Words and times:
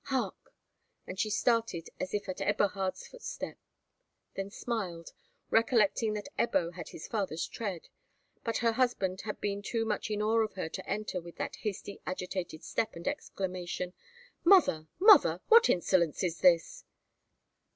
Hark!" 0.05 0.51
and 1.05 1.19
she 1.19 1.29
started 1.29 1.91
as 1.99 2.11
if 2.11 2.27
at 2.27 2.41
Eberhard's 2.41 3.05
foot 3.05 3.21
step; 3.21 3.59
then 4.33 4.49
smiled, 4.49 5.13
recollecting 5.51 6.13
that 6.13 6.27
Ebbo 6.39 6.73
had 6.73 6.89
his 6.89 7.07
father's 7.07 7.45
tread. 7.47 7.87
But 8.43 8.57
her 8.65 8.71
husband 8.71 9.21
had 9.25 9.39
been 9.39 9.61
too 9.61 9.85
much 9.85 10.09
in 10.09 10.19
awe 10.23 10.43
of 10.43 10.53
her 10.53 10.69
to 10.69 10.89
enter 10.89 11.21
with 11.21 11.35
that 11.35 11.57
hasty 11.57 12.01
agitated 12.07 12.63
step 12.63 12.95
and 12.95 13.07
exclamation, 13.07 13.93
"Mother, 14.43 14.87
mother, 14.97 15.39
what 15.49 15.69
insolence 15.69 16.23
is 16.23 16.39
this!" 16.39 16.83